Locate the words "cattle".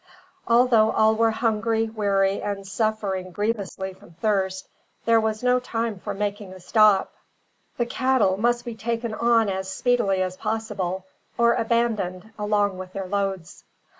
7.85-8.35